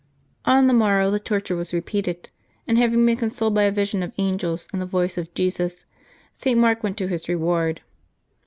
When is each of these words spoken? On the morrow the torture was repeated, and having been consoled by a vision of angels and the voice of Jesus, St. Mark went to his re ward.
On 0.45 0.65
the 0.65 0.73
morrow 0.73 1.11
the 1.11 1.19
torture 1.19 1.55
was 1.55 1.75
repeated, 1.75 2.31
and 2.67 2.75
having 2.79 3.05
been 3.05 3.17
consoled 3.17 3.53
by 3.53 3.61
a 3.65 3.71
vision 3.71 4.01
of 4.01 4.11
angels 4.17 4.67
and 4.73 4.81
the 4.81 4.87
voice 4.87 5.15
of 5.15 5.31
Jesus, 5.35 5.85
St. 6.33 6.57
Mark 6.59 6.81
went 6.81 6.97
to 6.97 7.07
his 7.07 7.29
re 7.29 7.35
ward. 7.35 7.81